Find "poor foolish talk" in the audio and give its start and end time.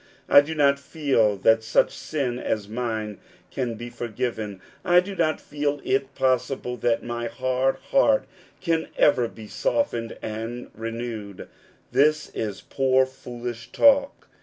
12.61-14.27